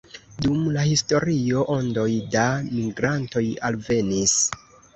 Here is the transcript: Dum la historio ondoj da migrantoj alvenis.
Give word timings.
Dum 0.45 0.61
la 0.77 0.85
historio 0.91 1.67
ondoj 1.75 2.07
da 2.37 2.47
migrantoj 2.71 3.47
alvenis. 3.71 4.37